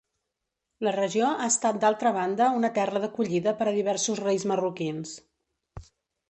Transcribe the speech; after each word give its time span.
La 0.85 0.93
regió 0.93 1.27
ha 1.33 1.49
estat 1.49 1.77
d'altra 1.83 2.13
banda 2.15 2.47
una 2.61 2.71
terra 2.79 3.03
d'acollida 3.03 3.53
per 3.61 3.69
a 3.73 3.75
diversos 3.77 4.23
reis 4.25 4.47
marroquins. 4.53 5.15